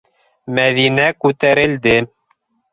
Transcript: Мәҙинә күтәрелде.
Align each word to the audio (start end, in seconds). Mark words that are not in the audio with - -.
Мәҙинә 0.59 1.05
күтәрелде. 1.27 1.97